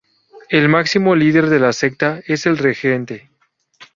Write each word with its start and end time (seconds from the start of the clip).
El 0.49 0.67
máximo 0.67 1.13
líder 1.15 1.47
de 1.47 1.59
la 1.59 1.73
secta 1.73 2.23
es 2.25 2.47
el 2.47 2.57
Regente. 2.57 3.29